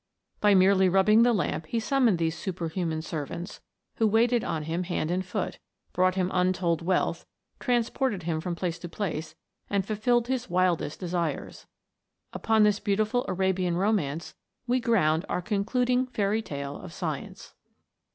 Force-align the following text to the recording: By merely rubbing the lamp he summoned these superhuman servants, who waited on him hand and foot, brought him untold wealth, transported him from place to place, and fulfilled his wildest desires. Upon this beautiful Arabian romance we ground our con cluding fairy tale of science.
By 0.39 0.55
merely 0.55 0.89
rubbing 0.89 1.21
the 1.21 1.31
lamp 1.31 1.67
he 1.67 1.79
summoned 1.79 2.17
these 2.17 2.35
superhuman 2.35 3.03
servants, 3.03 3.61
who 3.97 4.07
waited 4.07 4.43
on 4.43 4.63
him 4.63 4.85
hand 4.85 5.11
and 5.11 5.23
foot, 5.23 5.59
brought 5.93 6.15
him 6.15 6.31
untold 6.33 6.81
wealth, 6.81 7.27
transported 7.59 8.23
him 8.23 8.41
from 8.41 8.55
place 8.55 8.79
to 8.79 8.89
place, 8.89 9.35
and 9.69 9.85
fulfilled 9.85 10.27
his 10.27 10.49
wildest 10.49 10.99
desires. 10.99 11.67
Upon 12.33 12.63
this 12.63 12.79
beautiful 12.79 13.25
Arabian 13.27 13.77
romance 13.77 14.33
we 14.65 14.79
ground 14.79 15.23
our 15.29 15.39
con 15.39 15.63
cluding 15.63 16.09
fairy 16.09 16.41
tale 16.41 16.77
of 16.79 16.91
science. 16.91 17.53